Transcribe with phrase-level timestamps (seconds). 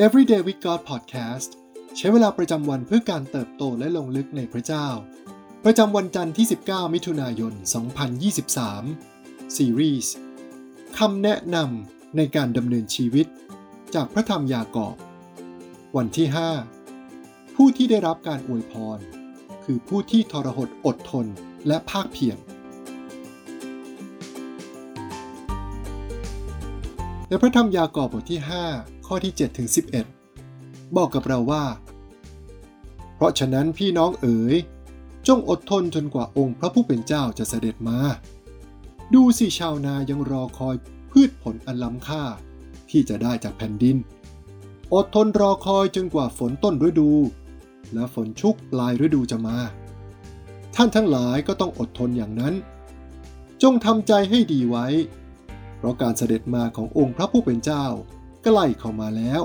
[0.00, 1.50] Everyday with God Podcast
[1.96, 4.86] ใช้เวลาประจำวันเพื่อการเติบโตและลงลึกในพระเจ้า
[5.64, 7.52] ประจำวันจันทร์ที่ 19 มิถุนายน
[8.74, 10.12] 2023 ซีรีส์
[10.98, 13.26] คำแนะนำในการดำเนินชีวิต
[13.94, 14.96] จากพระธรรมยากอบ
[15.96, 16.26] วันที่
[16.90, 18.98] 5 ผู้ที่ได้รับการอวยพร
[19.64, 21.26] คือผู้ที่ทรหดอดทน
[21.66, 22.38] และภาคเพียร
[27.28, 29.68] ในพระธรรมยากอบบทที่ 5 ข้อที่7ถึง
[30.32, 31.64] 11 บอกกับเราว่า
[33.14, 34.56] เพราะฉะนั้นพี่น้องเอ๋ย
[35.28, 37.98] จงอดทนจนกว่าองค์พระผู้เป็นเจ้าจะเสด็จมา
[39.14, 40.76] ดูสิชาวนายังรอคอย
[41.10, 42.22] พืชผลอันล้ำค่า
[42.90, 43.96] ที่จะได้จากแผ่นดิน
[44.94, 47.12] อดทนรอคอยจนกว่าฝนต้นฤดู
[47.94, 49.56] และฝนชุกปลายฤดูจะมา
[50.74, 52.54] ท่านทั้งหลายก็ต้องอดทนอย่างนั้น
[53.62, 54.86] จงทำใจให้ดีไว้
[55.76, 57.86] เพราะการเสด็จมาขององค์พระผู้เป็นเจ้า
[58.44, 59.42] ใกล้เข้ามาแล้ว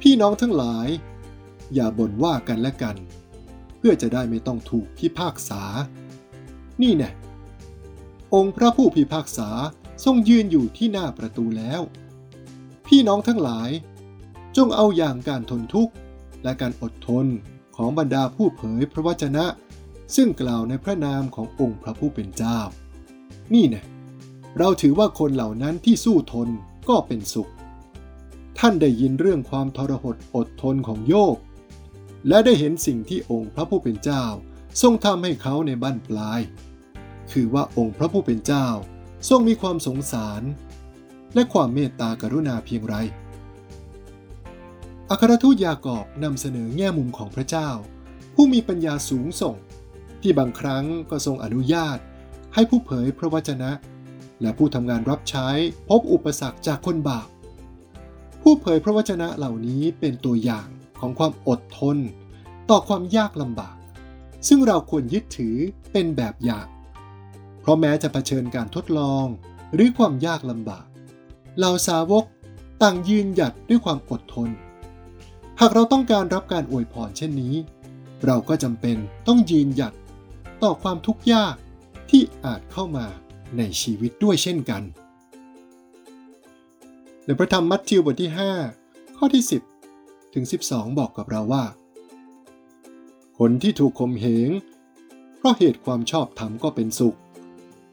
[0.00, 0.88] พี่น้องทั้งหลาย
[1.74, 2.96] อย่าบ่นว่ากันและกัน
[3.78, 5.62] เพื่อจะได้ไม่ต้องถูกพิพากษา
[6.82, 7.10] นี่แน่
[8.34, 9.48] องค์พระผู้พิพากษา
[10.04, 11.80] ทรงยืนอยู่ที่หน้าประตูแล้ว
[12.86, 13.70] พี่น้องทั้งหลาย
[14.56, 15.92] จงเอาอย่างการทนทุกข์
[16.42, 17.26] และการอดทน
[17.76, 19.46] ของบรรดาผู้เผยพระวจนะ
[20.16, 22.58] ซึ่งกล่าวในพระนามขององค์พระผู้เป็นเจ้า
[23.54, 23.82] นี่น่
[24.58, 26.48] เราถือว่าคนเหล่านั้นที่สู้ทน
[26.88, 27.50] ก็เป็นสุข
[28.64, 31.36] ท่านได้ยินเรื่องความทรหดอดทนของโยบ
[32.28, 34.24] และได้เห็นสิ่งที่องค์พระผู้เป็นเจ้า
[34.82, 36.40] ทรงทำให้เขาในบ้านปลาย
[37.32, 38.66] คือว่าองค์พระผู้เป็นเจ้า
[39.28, 40.42] ทรงมีความสงสาร
[41.34, 42.94] และความเมตตากรุณาเพียงไร
[45.10, 47.68] อัครทูตยากอบนำเสนอแง่มุมของพระเจ้า
[48.34, 49.56] ผู้มีปัญญาสูงส่ง
[50.20, 51.98] ที่บางครั้งก็ทรงอนุญาต
[52.54, 53.70] ให้ผู้เผยพระวจนะ
[54.40, 55.48] และผู้ทำงานรับใช้
[55.88, 57.28] พบอุปสรรคจากคนบาป
[58.52, 60.68] ผู้เผยพระวจนะเหล่านี้เป็นตัวอย่าง
[61.00, 61.96] ของความอดทน
[62.70, 63.76] ต่อความยากลำบาก
[64.48, 65.56] ซึ่งเราควรยึดถือ
[65.92, 66.68] เป็นแบบอย่าง
[67.60, 69.26] เพราะแม้จะะเผชิญการทดลอง
[69.74, 70.86] หรือความยากลำบาก
[71.58, 72.24] เหล่าสาวก
[72.82, 74.50] ต่างยืนหยัดด้วยความอดทน
[75.60, 77.54] หากเราต้องการรับการอวยพรเช่นนี้
[78.26, 78.96] เราก็จำเป็น
[79.28, 79.94] ต้องยืนหยัด
[80.62, 81.54] ต่อความทุกข์ยาก
[82.10, 83.06] ที่อาจเข้ามา
[83.56, 84.82] ในชีวิตด้วยเช่นกัน
[87.30, 88.30] ในพระธรรมมัทธิวบทที่
[88.72, 89.44] 5 ข้อที่
[89.86, 91.64] 10 ถึง 12 บอกกับเราว่า
[93.38, 94.50] คนที่ถูกข่มเหง
[95.38, 97.18] เพราะเหตุความชอบธรรมก็เป็นสุข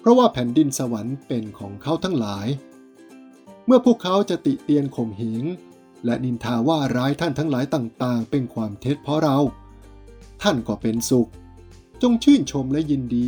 [0.00, 2.46] เพราะว่าแผ่นดินสวรรค์เป็นของเขาทั้งหลาย
[3.66, 5.42] เมื่อพวกเขาจะติเตียนข่มเหง
[6.04, 9.38] และนินทาว่าร้ายท่านทั้งหลายต่างๆ เป็นความเท็จเพราะเรา
[10.42, 11.30] ท่านก็เป็นสุข
[12.02, 13.26] จงชื่นชมและยินดี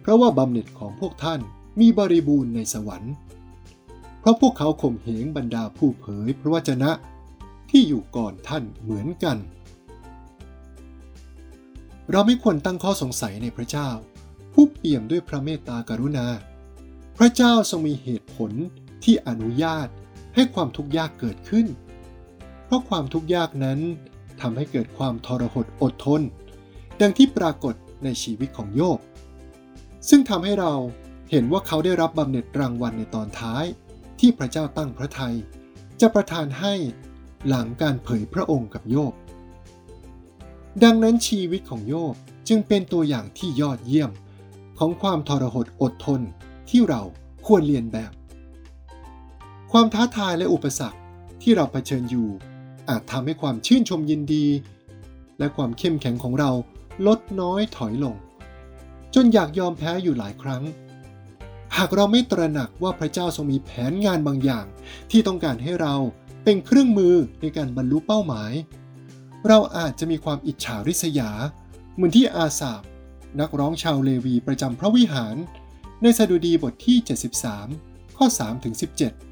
[0.00, 1.40] เพราะว่าบำเหน็จของพวกท่าน
[1.80, 3.14] มีบริบูรณ์ในสวรรค์
[4.24, 6.90] เพราะพวกเขาข่มเหงบรรดาผู้เผยพระวจนะ
[7.70, 9.38] ที่อยู่ก่อนท่านเหมือนกัน
[12.10, 13.88] เราไม่ควรตั้งข้อสงสัยในพระเจ้า
[14.52, 16.26] ผู้เปี่ยมด้วยพระเมตตากรุณา
[17.18, 18.50] พระเจ้าทรงมีเหตุผล
[19.04, 19.88] ที่อนุญาต
[20.34, 21.66] ให้ความทุกข์ยากเกิดขึ้น
[22.64, 23.80] เพราะความทุกข์ยากนั้น
[24.40, 26.22] ทำให้เกิดความทรหดอดทน
[27.00, 27.74] ดังที่ปรากฏ
[28.04, 28.98] ในชีวิตของโยบ
[30.08, 30.72] ซึ่งทำให้เรา
[31.30, 33.66] เห็นว่าเขาได้รับบำเหน็จรางวัลในตอนท้าย
[34.20, 35.36] ที่พระเจ้าตั้งพระทัย
[36.00, 36.74] จะประทานให้
[37.48, 39.14] หลังการเผยพระองค์กับโยบ
[40.82, 42.14] ดังนั้นชีวิตของโยบ
[42.48, 44.10] จึงเป็นตัวอย่างที่ยอดเยี่ยม
[44.78, 46.20] ของความทรหดอดทน
[46.70, 47.02] ที่เรา
[47.46, 48.12] ควรเรียนแบบ
[49.72, 50.98] ความท้าทายและอุปสรรค
[51.42, 52.28] ที่เราเผชิญอยู่
[52.88, 54.46] อาจทำให้ความชื่นชมยินดี
[55.38, 56.50] และความเข้มแข็งของเรา
[57.06, 58.14] ลดน้อยถอยลง
[59.14, 60.62] จนอยากยอมแพ้อยู่หลายครั้ง
[61.78, 64.66] หากเราไม่ตระหนักว่าพระเจ้าทรงมีแผนงานบางอย่าง
[65.10, 65.94] ที่ต้องการให้เรา
[66.44, 68.52] เป็นเครื่องมือในการบรรลุเป้าหมาย
[69.48, 71.30] เราอาจจะมีความอิจฉาริษยา
[71.94, 72.82] เหมือนที่อาสาบ
[73.40, 75.36] นักร้องชาวเลวีประจำพระวิหาร
[76.02, 76.96] ในสดุดีบทที่
[77.56, 78.74] 73 ข้อ3ถึง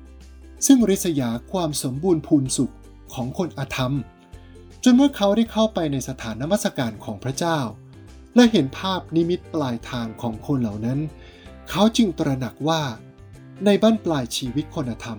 [0.00, 2.74] 17 ซึ่งริษยาความสมบูรณ์พูนสุข
[3.14, 3.94] ของคนอธรรม
[4.84, 7.58] จนเมื่อเขาได้เข้าไปในสถานนมัสการของพระเจ้า
[8.34, 10.98] และเห็นภาพนิมิตปลายทางของคนเหล่านั้น
[11.70, 12.82] เขาจึงตระหนักว่า
[13.64, 15.18] ในบ้านปลายชีวิตคนธรรม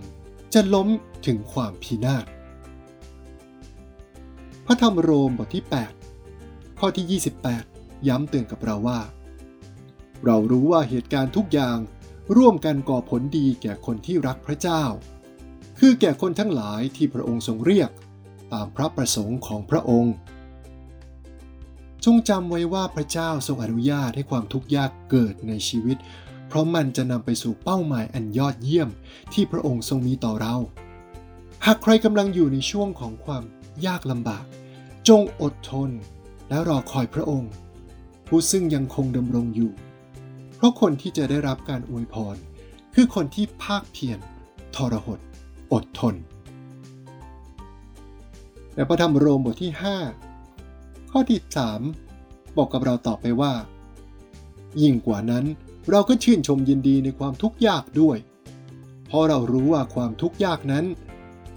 [0.53, 0.87] จะล้ม
[1.25, 2.25] ถึงความพินาศ
[4.65, 5.65] พระธรรมโรมบทที่
[6.21, 7.21] 8 ข้อที่
[7.53, 9.01] 28 ย้ำเตือนกับเราว่า
[10.25, 11.77] เรารู้ว่าเหตุการณ์ทุกอย่าง
[12.37, 14.83] ร่วมกันก่อผลดีแก่คนที่รักพระเจ้า
[15.79, 17.89] คือแก่คนทั้งหลายที่พระองค์ทรงเรียก
[18.53, 20.13] ตามพระประสงค์ของพระองค์
[22.05, 25.97] จงจำไว้ว่าพระเจ้าทรงอนุญาตให้ความทุกข์ยากเกิดในชีวิต
[26.47, 28.89] เพราะมันจะนำไปสู่เป้าหมายอันยอดเยี่ยม
[29.33, 30.55] ที่พระองค์ทรงมีต่อเรา
[31.65, 33.43] หากใครกำลังอยู่ในช่วงของความ
[33.85, 34.45] ยากลำบาก
[35.07, 35.89] จงอดทน
[36.49, 37.51] และรอคอยพระองค์
[38.27, 39.71] ผู้ซึ่งยังคงดำรงอยู่
[40.55, 42.35] เพราะคนที่จะได้รับการอวยพร
[42.93, 44.19] คือคนที่ภาคเพียร
[44.75, 45.19] ทรหด
[45.73, 46.15] อดทน
[48.75, 49.71] และพระธรรมโรมบทที่
[50.41, 51.39] 5 ข้อที่
[51.97, 53.53] 3 บอกกับเราต่อไปว่า
[54.81, 55.45] ยิ่งกว่านั้น
[55.91, 58.17] เราก็ชื่นชมยินดีในความทุกข์ยากด้วย
[59.07, 60.85] เพราะเรารู้ว่าความทุกข์ยากนั้น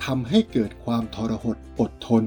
[0.05, 2.25] ทำให้เกิดความทรหดอดทน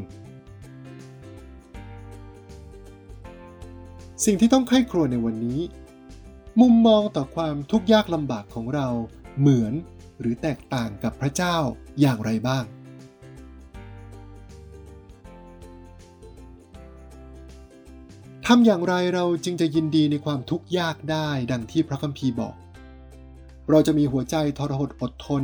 [4.25, 5.59] สิ่งที่ต้องไข้ครวญในวันนี้
[6.61, 8.87] มุมมองต่อความทุกข์ยากลำบากของเรา
[9.39, 9.73] เหมือน
[10.19, 11.57] หรือแตกต่างกับพระเจ้า
[12.01, 12.63] อย่างไรบ้าง
[18.47, 22.55] ทำอย่างไรเราจึงจะยินดีในความทุกข์ยากได้ดังที่พระคัมภีร์บอก
[23.69, 25.43] เราจะมีหัวใจทรหดอดทน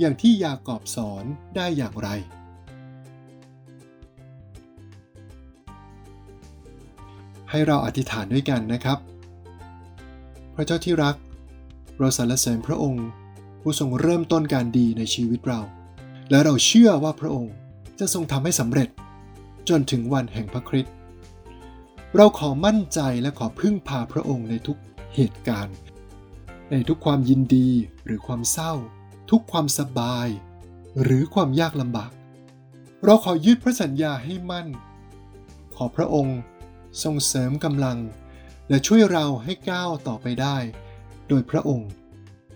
[0.00, 1.24] อย่างที่ยากอบสอน
[1.56, 2.08] ได้อย่างไร
[7.50, 8.98] ให้เราอธิษฐานด้วยกันนะครับ
[10.54, 11.16] พระเจ้าที่รัก
[11.98, 13.06] เราสรรเสริญพระองค์
[13.60, 15.60] ผู้ทรงเริ่มต้นการดีในชีวิตเรา
[16.30, 17.52] และเราเชื่อว่าพระองค์
[17.98, 18.88] จะทรงทำให้สำเร็จ
[19.68, 20.95] จนถึงวันแห่งพระคริสต์
[22.18, 24.78] เราขอมั่นใจและขอพึ่งพาพระองค์ในทุก
[25.14, 25.76] เหตุการณ์
[26.70, 27.68] ในทุกความยินดี
[28.04, 28.72] หรือความเศร้า
[29.30, 30.28] ทุกความสบาย
[31.02, 32.10] หรือความยากลำบาก
[33.04, 34.68] เราขอยึดพระสัญญาให้มั่น
[35.76, 36.38] ขอพระองค์
[37.02, 37.98] ทรงเสริมกำลัง
[38.68, 40.56] และช่วยเราให้ก้าวต่อไปได้
[41.28, 41.90] โดยพระองค์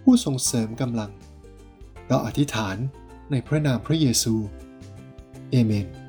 [0.02, 1.10] ผู้ทรงเสริมกำลัง
[2.08, 2.76] เราอธิษฐาน
[3.30, 4.34] ในพระนามพระเยซู
[5.50, 5.99] เอเมน